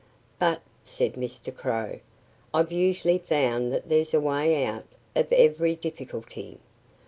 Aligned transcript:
"But," 0.39 0.63
said 0.83 1.13
Mr. 1.13 1.55
Crow, 1.55 1.99
"I've 2.55 2.71
usually 2.71 3.19
found 3.19 3.71
that 3.71 3.87
there's 3.87 4.15
a 4.15 4.19
way 4.19 4.65
out 4.65 4.85
of 5.15 5.31
every 5.31 5.75
difficulty. 5.75 6.57